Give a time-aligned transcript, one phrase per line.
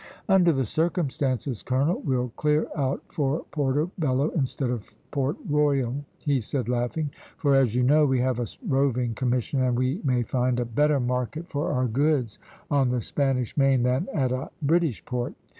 [0.27, 5.93] "Under the circumstances, colonel, we'll clear out for Portobello instead of Port Royal,"
[6.25, 10.23] he said, laughing; "for as you know we have a roving commission, and we may
[10.23, 12.39] find a better market for our goods
[12.71, 15.35] on the Spanish Main than at a British port.